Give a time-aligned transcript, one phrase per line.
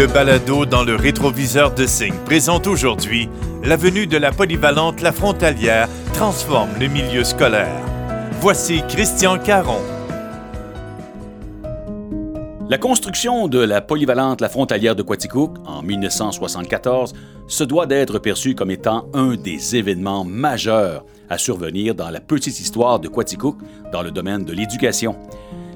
[0.00, 3.28] Le balado dans le rétroviseur de Signe présente aujourd'hui
[3.62, 7.82] la venue de la polyvalente La Frontalière transforme le milieu scolaire.
[8.40, 9.76] Voici Christian Caron.
[12.70, 17.12] La construction de la polyvalente La Frontalière de Quaticook en 1974
[17.46, 22.58] se doit d'être perçue comme étant un des événements majeurs à survenir dans la petite
[22.58, 23.58] histoire de Quaticook
[23.92, 25.14] dans le domaine de l'éducation.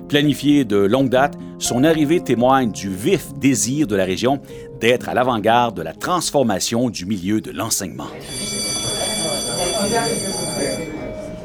[0.08, 4.40] Planifiée de longue date, son arrivée témoigne du vif désir de la région
[4.80, 8.08] d'être à l'avant-garde de la transformation du milieu de l'enseignement.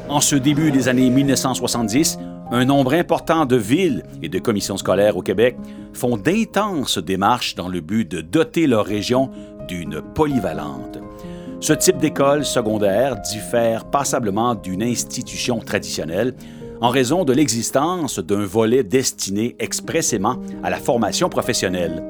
[0.08, 2.18] En ce début des années 1970,
[2.50, 5.56] un nombre important de villes et de commissions scolaires au Québec
[5.92, 9.30] font d'intenses démarches dans le but de doter leur région
[9.68, 10.98] d'une polyvalente.
[11.60, 16.34] Ce type d'école secondaire diffère passablement d'une institution traditionnelle
[16.80, 22.02] en raison de l'existence d'un volet destiné expressément à la formation professionnelle.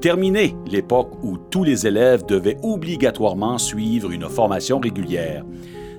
[0.00, 5.44] Terminée l'époque où tous les élèves devaient obligatoirement suivre une formation régulière.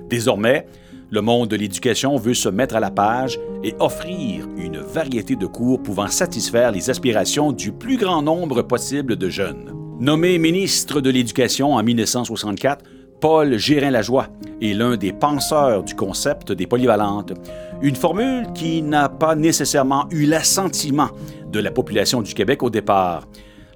[0.08, 0.66] Désormais,
[1.10, 5.46] le monde de l'éducation veut se mettre à la page et offrir une variété de
[5.46, 9.72] cours pouvant satisfaire les aspirations du plus grand nombre possible de jeunes.
[9.98, 12.84] Nommé ministre de l'Éducation en 1964,
[13.20, 14.28] Paul Gérin-Lajoie
[14.62, 17.34] est l'un des penseurs du concept des polyvalentes,
[17.82, 21.08] une formule qui n'a pas nécessairement eu l'assentiment
[21.50, 23.26] de la population du Québec au départ.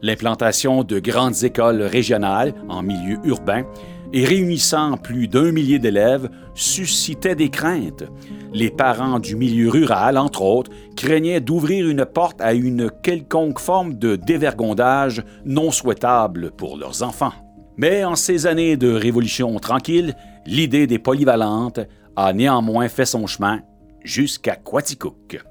[0.03, 3.65] L'implantation de grandes écoles régionales en milieu urbain
[4.13, 8.05] et réunissant plus d'un millier d'élèves suscitait des craintes.
[8.53, 13.95] Les parents du milieu rural, entre autres, craignaient d'ouvrir une porte à une quelconque forme
[13.95, 17.33] de dévergondage non souhaitable pour leurs enfants.
[17.77, 20.15] Mais en ces années de révolution tranquille,
[20.47, 21.81] l'idée des polyvalentes
[22.15, 23.63] a néanmoins fait son chemin
[24.05, 25.43] jusqu'à Quaticook.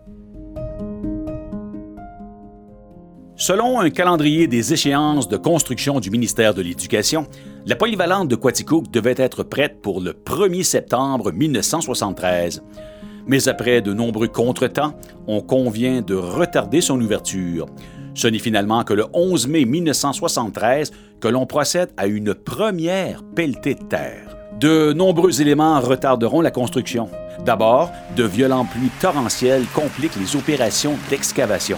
[3.36, 7.28] Selon un calendrier des échéances de construction du ministère de l'Éducation,
[7.66, 12.64] la polyvalente de Quaticook devait être prête pour le 1er septembre 1973.
[13.26, 14.94] Mais après de nombreux contretemps,
[15.28, 17.66] on convient de retarder son ouverture.
[18.14, 23.76] Ce n'est finalement que le 11 mai 1973 que l'on procède à une première pelletée
[23.76, 24.38] de terre.
[24.60, 27.10] De nombreux éléments retarderont la construction.
[27.40, 31.78] D'abord, de violents pluies torrentielles compliquent les opérations d'excavation.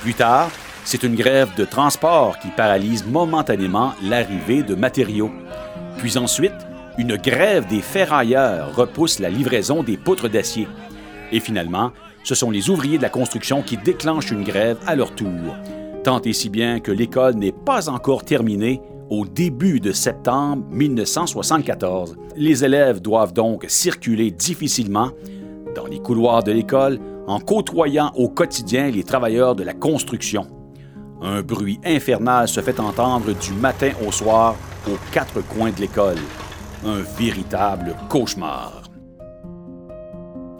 [0.00, 0.50] Plus tard,
[0.84, 5.30] c'est une grève de transport qui paralyse momentanément l'arrivée de matériaux.
[5.98, 6.54] Puis ensuite,
[6.98, 10.68] une grève des ferrailleurs repousse la livraison des poutres d'acier.
[11.30, 11.92] Et finalement,
[12.24, 15.56] ce sont les ouvriers de la construction qui déclenchent une grève à leur tour.
[16.04, 18.80] Tant et si bien que l'école n'est pas encore terminée
[19.12, 22.16] au début de septembre 1974.
[22.34, 25.10] Les élèves doivent donc circuler difficilement
[25.76, 30.46] dans les couloirs de l'école en côtoyant au quotidien les travailleurs de la construction.
[31.20, 34.56] Un bruit infernal se fait entendre du matin au soir
[34.88, 36.16] aux quatre coins de l'école.
[36.86, 38.84] Un véritable cauchemar.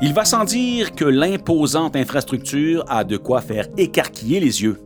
[0.02, 4.78] Il va sans dire que l'imposante infrastructure a de quoi faire écarquiller les yeux.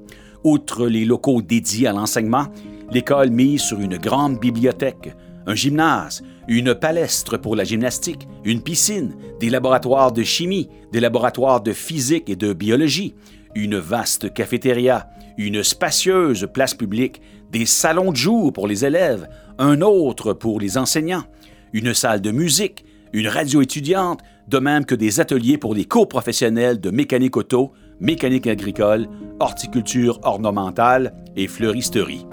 [0.45, 2.47] Outre les locaux dédiés à l'enseignement,
[2.91, 5.15] l'école mise sur une grande bibliothèque,
[5.47, 11.61] un gymnase, une palestre pour la gymnastique, une piscine, des laboratoires de chimie, des laboratoires
[11.61, 13.15] de physique et de biologie,
[13.55, 15.09] une vaste cafétéria,
[15.39, 17.21] une spacieuse place publique,
[17.51, 21.25] des salons de jour pour les élèves, un autre pour les enseignants,
[21.73, 26.09] une salle de musique, une radio étudiante, de même que des ateliers pour les cours
[26.09, 29.09] professionnels de mécanique auto, mécanique agricole,
[29.41, 32.27] horticulture ornementale et fleuristerie.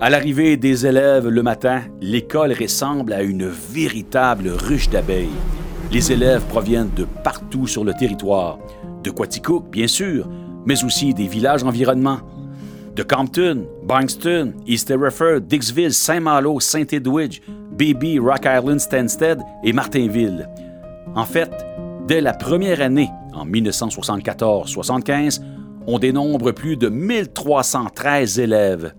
[0.00, 5.26] À l'arrivée des élèves le matin, l'école ressemble à une véritable ruche d'abeilles.
[5.90, 8.60] Les élèves proviennent de partout sur le territoire,
[9.02, 10.28] de Quaticook, bien sûr,
[10.64, 12.20] mais aussi des villages environnants,
[12.94, 17.40] de Compton, Bankston, East Hereford, Dixville, Saint-Malo, Saint-Edwidge,
[17.76, 20.48] Baby, Rock Island, Stansted et Martinville.
[21.16, 21.50] En fait,
[22.06, 25.40] dès la première année, en 1974-75,
[25.88, 28.92] on dénombre plus de 1313 élèves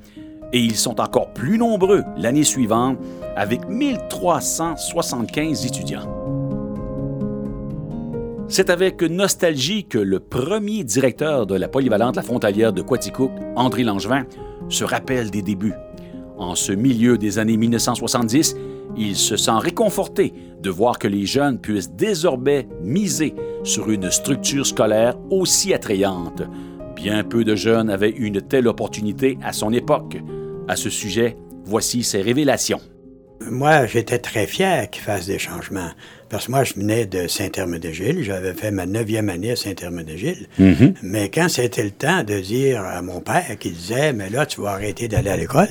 [0.54, 2.98] et ils sont encore plus nombreux l'année suivante
[3.36, 6.08] avec 1375 étudiants.
[8.48, 13.84] C'est avec nostalgie que le premier directeur de la polyvalente La Frontalière de Quaticook, André
[13.84, 14.26] Langevin,
[14.70, 15.76] se rappelle des débuts.
[16.38, 18.56] En ce milieu des années 1970,
[18.98, 24.66] il se sent réconforté de voir que les jeunes puissent désormais miser sur une structure
[24.66, 26.42] scolaire aussi attrayante.
[26.96, 30.18] Bien peu de jeunes avaient une telle opportunité à son époque.
[30.70, 31.36] À ce sujet,
[31.66, 32.80] voici ses révélations.
[33.50, 35.90] Moi, j'étais très fier qu'il fasse des changements
[36.30, 38.22] Parce que moi, je venais de Saint-Hermé-de-Gilles.
[38.24, 40.48] J'avais fait ma neuvième année à Saint-Hermé-de-Gilles.
[40.60, 40.94] Mhm.
[41.02, 44.62] Mais quand c'était le temps de dire à mon père qui disait, mais là, tu
[44.62, 45.70] vas arrêter d'aller à l'école,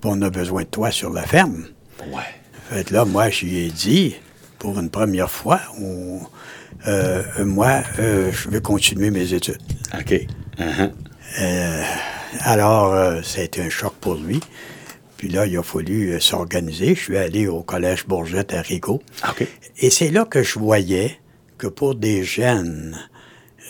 [0.00, 1.64] puis on a besoin de toi sur la ferme.
[2.12, 2.20] Ouais.
[2.68, 4.16] Fait là, moi, je lui ai dit,
[4.58, 6.20] pour une première fois, on-
[6.86, 9.62] euh, moi, euh, je veux continuer mes études.
[9.98, 10.26] OK.
[10.58, 10.90] Uh-huh.
[12.40, 14.40] Alors, euh, ça a été un choc pour lui.
[15.16, 16.94] Puis là, il a fallu euh, s'organiser.
[16.94, 19.02] Je suis allé au Collège Bourgette à Rigaud.
[19.28, 19.46] OK.
[19.78, 21.18] Et c'est là que je voyais
[21.56, 22.96] que pour des jeunes,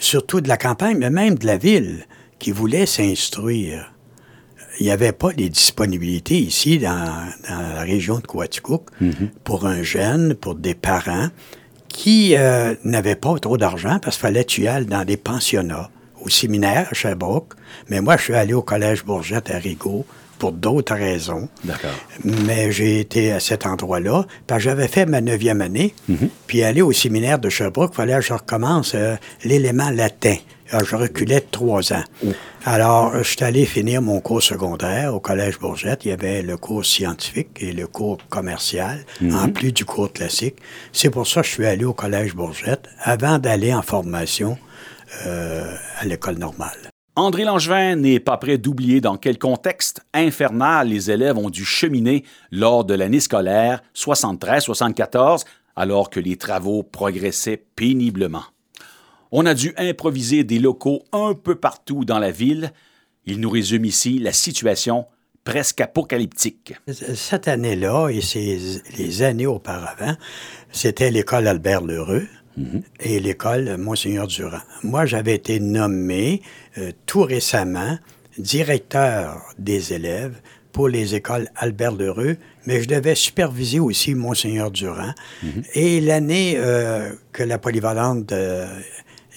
[0.00, 2.06] surtout de la campagne, mais même de la ville,
[2.38, 3.92] qui voulaient s'instruire,
[4.78, 8.90] il n'y avait pas les disponibilités ici dans, dans la région de Coaticook
[9.42, 11.28] pour un jeune, pour des parents
[11.88, 15.90] qui euh, n'avaient pas trop d'argent parce qu'il fallait que tu ailles dans des pensionnats,
[16.28, 17.54] au séminaire à Sherbrooke.
[17.88, 20.04] Mais moi, je suis allé au Collège Bourgette à Rigaud
[20.38, 21.48] pour d'autres raisons.
[21.64, 21.90] D'accord.
[22.22, 25.94] Mais j'ai été à cet endroit-là, parce que j'avais fait ma neuvième année,
[26.46, 30.36] puis aller au séminaire de Sherbrooke, il fallait que je recommence euh, l'élément latin.
[30.70, 32.04] Alors, je reculais de trois ans.
[32.66, 36.04] Alors, je suis allé finir mon cours secondaire au Collège Bourgette.
[36.04, 38.98] Il y avait le cours scientifique et le cours commercial,
[39.32, 40.56] en plus du cours classique.
[40.92, 44.58] C'est pour ça que je suis allé au Collège Bourgette avant d'aller en formation
[45.26, 46.90] euh, à l'école normale.
[47.16, 52.24] André Langevin n'est pas prêt d'oublier dans quel contexte infernal les élèves ont dû cheminer
[52.52, 55.44] lors de l'année scolaire 73-74,
[55.74, 58.44] alors que les travaux progressaient péniblement.
[59.32, 62.72] On a dû improviser des locaux un peu partout dans la ville.
[63.26, 65.06] Il nous résume ici la situation
[65.42, 66.74] presque apocalyptique.
[66.86, 70.14] Cette année-là et ces, les années auparavant,
[70.70, 72.28] c'était l'école Albert Lheureux
[73.00, 74.60] et l'école Monseigneur Durand.
[74.82, 76.42] Moi, j'avais été nommé
[76.78, 77.98] euh, tout récemment
[78.38, 80.40] directeur des élèves
[80.72, 85.12] pour les écoles Albert Lheureux, mais je devais superviser aussi Monseigneur Durand.
[85.74, 88.66] Et l'année euh, que la polyvalente euh,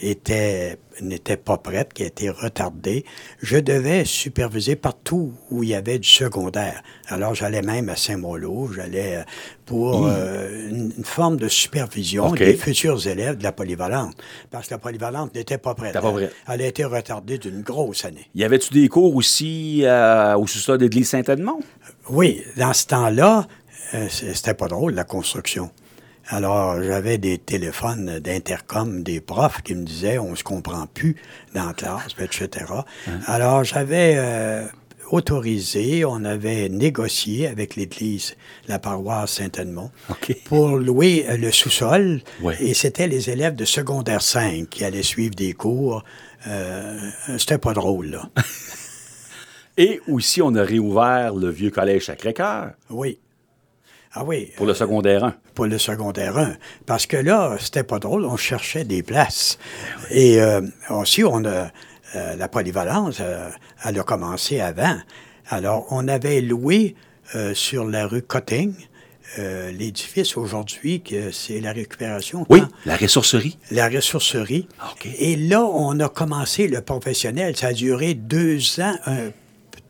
[0.02, 3.06] était n'était pas prête, qui a été retardée,
[3.42, 6.84] je devais superviser partout où il y avait du secondaire.
[7.08, 9.24] Alors, j'allais même à Saint-Malo, j'allais euh,
[9.66, 14.16] pour euh, une, une forme de supervision des futurs élèves de la polyvalente.
[14.50, 15.94] Parce que la polyvalente n'était pas prête.
[15.94, 16.36] T'as pas prête.
[16.48, 18.30] Elle a été retardée d'une grosse année.
[18.36, 21.60] Y avait-tu des cours aussi euh, au sous-sol de l'église Saint-Edmond?
[22.10, 23.48] Oui, dans ce temps-là,
[23.94, 25.72] euh, c'était pas drôle, la construction.
[26.28, 31.16] Alors, j'avais des téléphones d'intercom des profs qui me disaient on se comprend plus
[31.54, 32.66] dans la classe, etc.
[33.26, 34.66] Alors, j'avais euh,
[35.12, 38.36] autorisé, on avait négocié avec l'Église,
[38.68, 39.92] la paroisse Saint-Edmond,
[40.46, 42.22] pour louer euh, le sous-sol.
[42.42, 42.56] Ouais.
[42.62, 46.04] Et c'était les élèves de secondaire 5 qui allaient suivre des cours.
[46.48, 46.98] Euh,
[47.38, 48.30] c'était pas drôle, là.
[49.78, 53.18] Et aussi, on a réouvert le vieux collège Sacré-Cœur oui.
[54.14, 54.52] Ah oui.
[54.58, 55.36] pour le secondaire 1.
[55.56, 56.56] pour le secondaire 1.
[56.86, 59.58] Parce que là, c'était pas drôle, on cherchait des places.
[60.10, 61.72] Et euh, aussi, on a,
[62.16, 63.50] euh, la polyvalence, euh,
[63.86, 64.98] elle a commencé avant.
[65.50, 66.96] Alors, on avait loué
[67.54, 68.74] sur la rue Cotting
[69.38, 72.46] l'édifice aujourd'hui, que c'est la récupération.
[72.50, 73.58] Oui, quand- la ressourcerie.
[73.72, 74.68] la ressourcerie.
[74.92, 75.08] OK.
[75.18, 77.56] Et là, on a commencé le professionnel.
[77.56, 79.30] Ça a duré deux ans, un-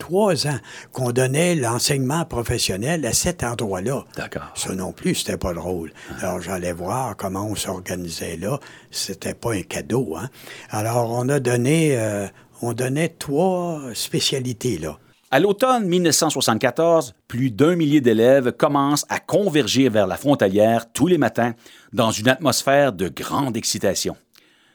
[0.02, 0.58] trois ans,
[0.92, 4.04] qu'on donnait l'enseignement professionnel à cet endroit-là.
[4.18, 4.52] D'accord.
[4.56, 5.94] Ça non plus, c'était pas drôle.
[6.22, 8.60] Alors, j'allais voir comment on s'organisait là.
[8.90, 10.28] C'était pas un cadeau, hein.
[10.72, 12.26] Alors, on a donné, euh,
[12.64, 14.98] on donnait trois spécialités, là.
[15.30, 21.20] À l'automne 1974, plus d'un millier d'élèves commencent à converger vers la frontalière tous les
[21.20, 21.54] matins
[21.94, 24.18] dans une atmosphère de grande excitation.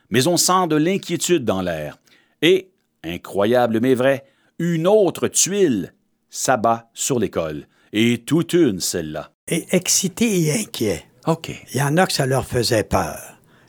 [0.09, 1.99] Mais on sent de l'inquiétude dans l'air.
[2.43, 2.71] Et,
[3.03, 4.25] incroyable mais vrai,
[4.59, 5.93] une autre tuile
[6.31, 7.67] s'abat sur l'école.
[7.93, 9.33] Et toute une, celle-là.
[9.49, 11.05] Et excité et inquiet.
[11.27, 11.51] OK.
[11.73, 13.19] Il y en a que ça leur faisait peur.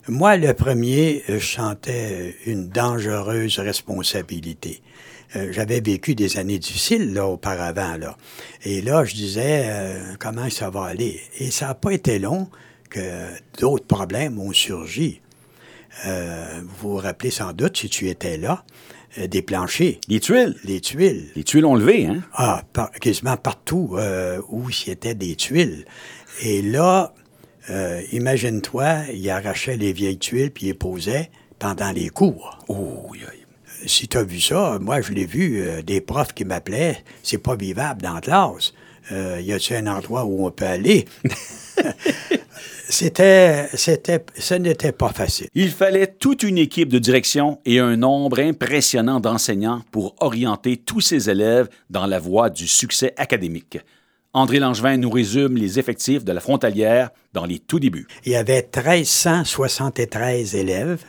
[0.07, 4.81] Moi, le premier, euh, je sentais une dangereuse responsabilité.
[5.35, 8.15] Euh, J'avais vécu des années difficiles là auparavant là,
[8.63, 11.19] et là je disais euh, comment ça va aller?
[11.37, 12.47] Et ça n'a pas été long
[12.89, 13.27] que
[13.59, 15.21] d'autres problèmes ont surgi.
[16.05, 18.63] Euh, vous vous rappelez sans doute si tu étais là
[19.25, 20.55] des planchers, Les tuiles.
[20.63, 21.29] les tuiles.
[21.35, 22.21] Les tuiles ont levé, hein?
[22.33, 25.85] Ah, par- quasiment partout euh, où il y était des tuiles.
[26.43, 27.13] Et là,
[27.71, 32.59] euh, imagine-toi, il arrachait les vieilles tuiles puis il les posait pendant les cours.
[32.67, 33.11] Oh.
[33.85, 37.37] Si tu as vu ça, moi je l'ai vu, euh, des profs qui m'appelaient, c'est
[37.37, 38.73] pas vivable dans la classe.
[39.11, 41.05] Euh, y a-t-il un endroit où on peut aller?
[42.89, 45.47] c'était, c'était, ce n'était pas facile.
[45.53, 51.01] Il fallait toute une équipe de direction et un nombre impressionnant d'enseignants pour orienter tous
[51.01, 53.79] ces élèves dans la voie du succès académique.
[54.33, 58.07] André Langevin nous résume les effectifs de la frontalière dans les tout débuts.
[58.25, 61.03] Il y avait 1373 élèves.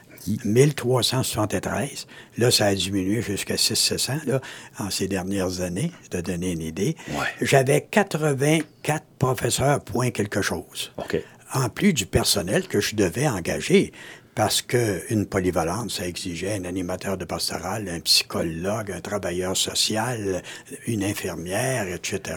[0.45, 2.07] 1373.
[2.37, 4.41] Là, ça a diminué jusqu'à 600 là,
[4.79, 6.97] en ces dernières années, de donner une idée.
[7.41, 10.93] J'avais 84 professeurs, point quelque chose.
[11.55, 13.93] En plus du personnel que je devais engager
[14.38, 20.43] parce qu'une polyvalente, ça exigeait un animateur de pastoral, un psychologue, un travailleur social,
[20.87, 22.37] une infirmière, etc.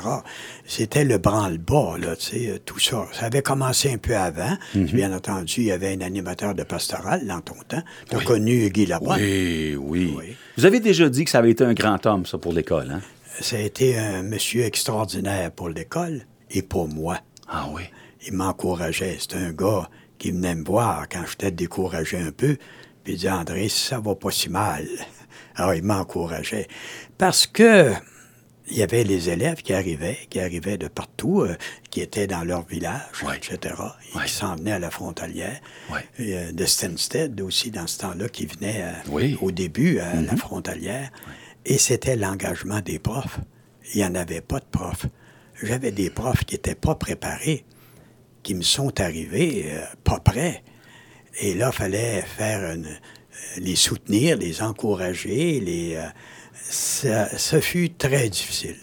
[0.65, 3.05] C'était le branle-bas, là, tu sais, tout ça.
[3.11, 4.57] Ça avait commencé un peu avant.
[4.73, 4.85] Mhm.
[4.85, 7.83] Bien entendu, il y avait un animateur de pastoral dans ton temps.
[8.09, 9.19] Tu as connu Guy Lapointe.
[9.19, 12.39] Oui, oui, oui, Vous avez déjà dit que ça avait été un grand homme, ça,
[12.39, 13.01] pour l'école, hein?
[13.41, 17.19] Ça a été un monsieur extraordinaire pour l'école et pour moi.
[17.47, 17.83] Ah oui?
[18.25, 19.17] Il m'encourageait.
[19.19, 22.57] C'est un gars qui venait me voir quand j'étais découragé un peu,
[23.03, 24.87] puis il disait André, ça va pas si mal.
[25.55, 26.67] Alors il m'encourageait.
[27.17, 27.93] Parce que
[28.71, 31.55] il y avait les élèves qui arrivaient, qui arrivaient de partout, euh,
[31.89, 33.75] qui étaient dans leur village, etc.,
[34.15, 35.59] et qui s'en venaient à la frontalière.
[36.19, 40.37] Euh, de Stenstead aussi, dans ce temps-là, qui venait euh, au début à la mm-hmm.
[40.37, 41.11] frontalière.
[41.65, 43.39] Et c'était l'engagement des profs.
[43.93, 45.07] Il n'y en avait pas de profs.
[45.61, 47.65] J'avais des profs qui n'étaient pas préparés
[48.43, 50.63] qui me sont arrivés euh, pas prêts.
[51.39, 52.75] Et là, il fallait faire euh,
[53.57, 55.59] les soutenir, les encourager.
[55.59, 56.05] Les, euh,
[56.53, 58.77] ça, fut très difficile.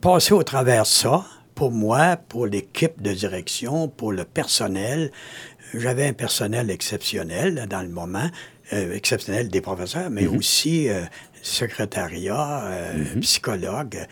[0.00, 1.24] passer au travers ça,
[1.54, 5.10] pour moi, pour l'équipe de direction, pour le personnel,
[5.74, 8.30] j'avais un personnel exceptionnel dans le moment,
[8.70, 10.38] exceptionnel des professeurs, mais mm-hmm.
[10.38, 10.88] aussi
[11.42, 13.20] secrétariat, mm-hmm.
[13.20, 14.06] psychologue,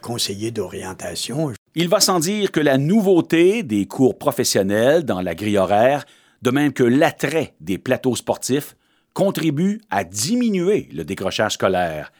[0.00, 1.52] conseiller d'orientation.
[1.76, 6.04] Il va sans dire que la nouveauté des cours professionnels dans la grille horaire,
[6.40, 8.76] de même que l'attrait des plateaux sportifs,
[9.12, 12.12] contribue à diminuer le décrochage scolaire.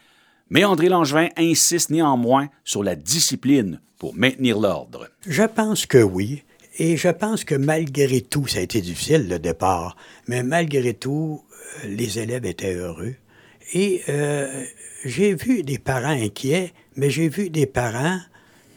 [0.51, 5.09] Mais André Langevin insiste néanmoins sur la discipline pour maintenir l'ordre.
[5.25, 6.43] Je pense que oui.
[6.79, 9.97] Et je pense que malgré tout, ça a été difficile le départ,
[10.27, 11.45] mais malgré tout,
[11.85, 13.15] euh, les élèves étaient heureux.
[13.73, 14.65] Et euh,
[15.05, 18.19] j'ai vu des parents inquiets, mais j'ai vu des parents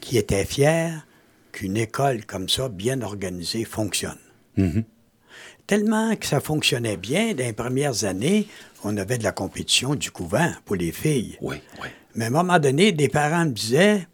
[0.00, 1.06] qui était fier
[1.52, 4.18] qu'une école comme ça, bien organisée, fonctionne.
[4.56, 4.84] Mhm.
[5.66, 8.46] Tellement que ça fonctionnait bien, dans les premières années,
[8.84, 11.36] on avait de la compétition du couvent pour les filles.
[11.40, 11.88] Oui, oui.
[12.14, 14.06] Mais à un moment donné, des parents me disaient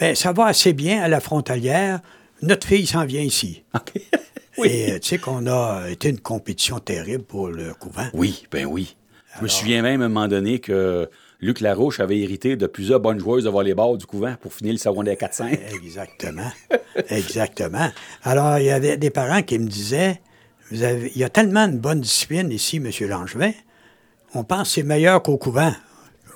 [0.00, 2.00] Mais ça va assez bien à la frontalière,
[2.40, 3.62] notre fille s'en vient ici.
[4.58, 4.68] oui.
[4.68, 8.08] Et tu sais qu'on a été une compétition terrible pour le couvent.
[8.14, 8.96] Oui, ben oui.
[9.36, 11.08] Je me souviens même à un moment donné que
[11.40, 14.78] Luc Larouche avait hérité de plusieurs bonnes joueuses de volleyball du couvent pour finir le
[14.78, 15.58] secondaire 4-5.
[15.74, 16.50] Exactement.
[17.08, 17.90] Exactement.
[18.22, 20.20] Alors, il y avait des parents qui me disaient
[20.70, 22.90] vous avez, il y a tellement de bonne discipline ici, M.
[23.06, 23.52] Langevin,
[24.34, 25.72] on pense que c'est meilleur qu'au couvent.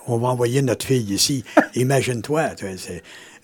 [0.09, 1.43] On va envoyer notre fille ici.
[1.75, 2.51] Imagine-toi.
[2.63, 2.77] Euh,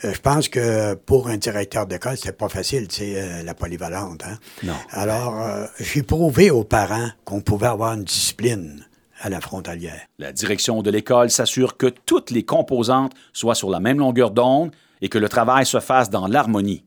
[0.02, 4.22] je pense que pour un directeur d'école, c'est pas facile, c'est euh, la polyvalente.
[4.24, 4.38] Hein?
[4.62, 4.74] Non.
[4.90, 8.84] Alors, euh, j'ai prouvé aux parents qu'on pouvait avoir une discipline
[9.22, 10.02] à la frontalière.
[10.18, 14.72] La direction de l'école s'assure que toutes les composantes soient sur la même longueur d'onde
[15.00, 16.84] et que le travail se fasse dans l'harmonie.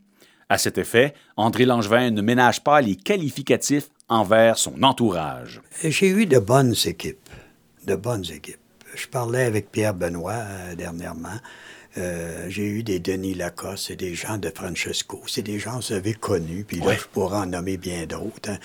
[0.50, 5.62] À cet effet, André Langevin ne ménage pas les qualificatifs envers son entourage.
[5.82, 7.30] J'ai eu de bonnes équipes,
[7.88, 8.60] de bonnes équipes.
[8.94, 11.40] Je parlais avec Pierre Benoît euh, dernièrement.
[11.98, 15.22] Euh, j'ai eu des Denis Lacoste et des gens de Francesco.
[15.28, 18.50] C'est des gens que vous avez connus, puis là, je pourrais en nommer bien d'autres.
[18.50, 18.58] Hein.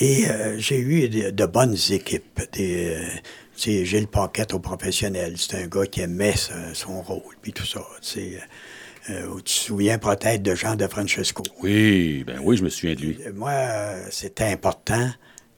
[0.00, 2.40] Et euh, j'ai eu de, bonnes équipes.
[2.52, 6.34] Des, euh, Gilles Paquette au professionnel, c'est un gars qui aimait
[6.72, 7.84] son rôle, puis tout ça.
[8.02, 8.38] tu
[9.06, 11.42] te souviens peut-être de Jean de Francesco?
[11.62, 13.18] Oui, ben oui, je me souviens de lui.
[13.34, 13.52] Moi,
[14.10, 15.10] c'était important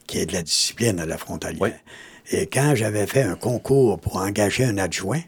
[0.06, 1.78] qu'il y ait de la discipline à la frontalière.
[2.30, 5.22] Et quand j'avais fait un concours pour engager un adjoint,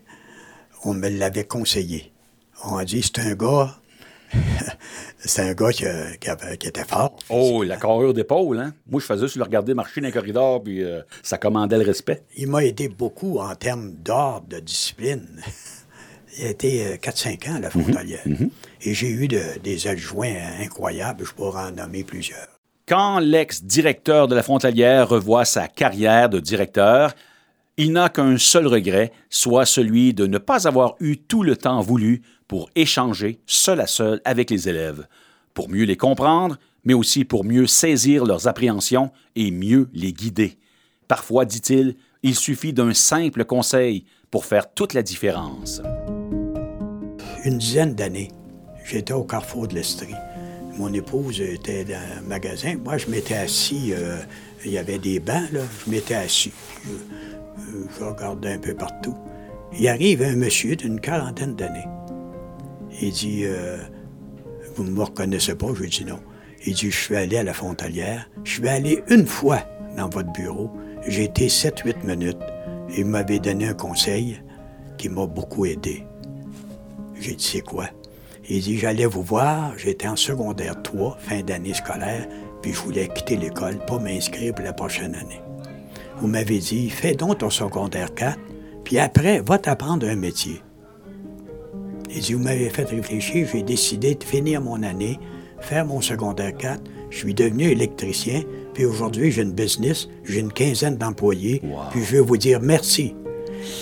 [0.84, 2.12] on me l'avait conseillé.
[2.64, 3.76] On a dit, c'est un gars
[5.18, 7.16] c'est un gars qui, était fort.
[7.28, 8.74] Oh, la carrure d'épaule, hein?
[8.88, 11.84] Moi, je faisais juste le regarder marcher dans les corridors, puis euh, ça commandait le
[11.84, 12.22] respect.
[12.36, 15.26] Il m'a aidé beaucoup en termes d'ordre, de discipline.
[16.38, 18.22] Il a été 4-5 euh, ans à la mhm, frontalière.
[18.26, 18.50] Mhm.
[18.82, 22.48] Et j'ai eu des adjoints incroyables, je pourrais en nommer plusieurs.
[22.86, 27.14] Quand l'ex-directeur de la frontalière revoit sa carrière de directeur,
[27.78, 31.80] il n'a qu'un seul regret, soit celui de ne pas avoir eu tout le temps
[31.80, 35.06] voulu pour échanger seul à seul avec les élèves,
[35.52, 40.56] pour mieux les comprendre, mais aussi pour mieux saisir leurs appréhensions et mieux les guider.
[41.06, 45.82] Parfois, dit-il, il suffit d'un simple conseil pour faire toute la différence.
[47.44, 48.30] Une dizaine d'années,
[48.84, 50.14] j'étais au carrefour de l'Estrie.
[50.78, 52.76] Mon épouse était dans un magasin.
[52.82, 53.92] Moi, je m'étais assis.
[53.92, 54.18] Euh,
[54.64, 55.60] il y avait des bancs, là.
[55.84, 56.52] Je m'étais assis
[57.58, 59.16] je regardais un peu partout.
[59.78, 61.86] Il arrive un monsieur d'une quarantaine d'années.
[63.00, 63.78] Il dit, euh,
[64.74, 65.68] vous ne me reconnaissez pas?
[65.74, 66.20] Je lui dit non.
[66.64, 68.28] Il dit, je suis allé à la Frontalière.
[68.44, 69.60] Je suis allé une fois
[69.96, 70.70] dans votre bureau.
[71.06, 72.38] J'ai été 7-8 minutes.
[72.96, 74.40] Il m'avait donné un conseil
[74.96, 76.04] qui m'a beaucoup aidé.
[77.20, 77.86] J'ai dit, c'est quoi?
[78.48, 82.28] Il dit, j'allais vous voir, j'étais en secondaire 3, fin d'année scolaire,
[82.62, 85.40] puis je voulais quitter l'école, pas m'inscrire pour la prochaine année.
[86.18, 88.38] Vous m'avez dit, fais donc ton secondaire 4,
[88.84, 90.62] puis après, va t'apprendre un métier.
[92.08, 95.18] Il dit, vous m'avez fait réfléchir, j'ai décidé de finir mon année,
[95.60, 96.80] faire mon secondaire 4,
[97.10, 98.42] je suis devenu électricien,
[98.72, 103.14] puis aujourd'hui, j'ai une business, j'ai une quinzaine d'employés, puis je veux vous dire merci.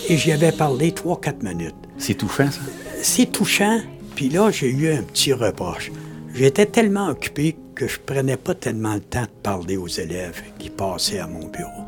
[0.09, 1.75] Et j'y avais parlé trois, quatre minutes.
[1.99, 2.61] C'est touchant, ça?
[3.03, 3.81] C'est touchant,
[4.15, 5.93] puis là, j'ai eu un petit reproche.
[6.35, 10.69] J'étais tellement occupé que je prenais pas tellement le temps de parler aux élèves qui
[10.69, 11.85] passaient à mon bureau.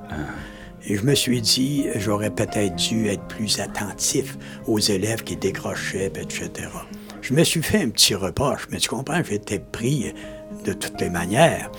[0.87, 4.39] Et je me suis dit, j'aurais peut-être dû être plus attentif
[4.69, 6.51] aux élèves qui décrochaient, etc.
[7.23, 10.15] Je me suis fait un petit reproche, mais tu comprends, j'étais pris
[10.65, 11.73] de toutes les manières.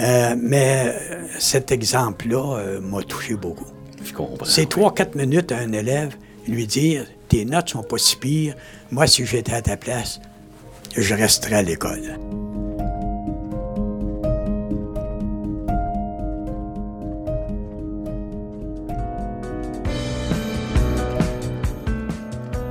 [0.00, 0.92] Euh, mais
[1.38, 3.66] cet exemple-là euh, m'a touché beaucoup.
[4.04, 4.44] Je comprends.
[4.44, 6.16] C'est trois, quatre minutes à un élève,
[6.48, 8.56] lui dire Tes notes sont pas si pires.
[8.90, 10.20] Moi, si j'étais à ta place,
[10.96, 12.18] je resterais à l'école.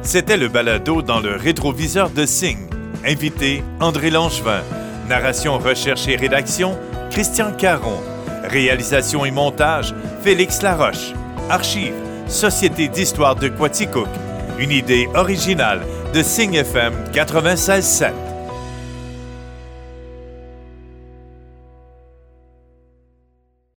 [0.01, 2.67] C'était le balado dans le rétroviseur de Signe.
[3.05, 4.63] Invité André Langevin.
[5.07, 6.77] Narration, recherche et rédaction
[7.11, 8.01] Christian Caron.
[8.43, 11.13] Réalisation et montage Félix Laroche.
[11.49, 11.93] Archives
[12.27, 14.07] Société d'histoire de Quaticook.
[14.57, 15.81] Une idée originale
[16.13, 18.28] de Signe FM 96.7.